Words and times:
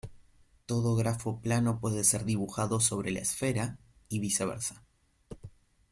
Todo 0.65 0.95
grafo 0.95 1.39
plano 1.41 1.79
puede 1.79 2.03
ser 2.03 2.25
dibujado 2.25 2.79
sobre 2.79 3.11
la 3.11 3.19
esfera, 3.19 3.77
y 4.09 4.17
viceversa. 4.19 4.83